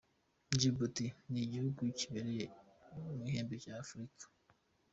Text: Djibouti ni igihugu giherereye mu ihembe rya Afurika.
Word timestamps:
Djibouti 0.53 1.05
ni 1.29 1.39
igihugu 1.45 1.79
giherereye 1.97 2.45
mu 3.15 3.21
ihembe 3.27 3.53
rya 3.61 3.73
Afurika. 3.83 4.23